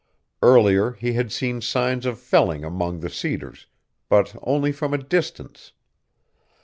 Earlier 0.41 0.93
he 0.93 1.13
had 1.13 1.31
seen 1.31 1.61
signs 1.61 2.07
of 2.07 2.19
felling 2.19 2.63
among 2.63 3.01
the 3.01 3.09
cedars, 3.11 3.67
but 4.09 4.35
only 4.41 4.71
from 4.71 4.95
a 4.95 4.97
distance. 4.97 5.73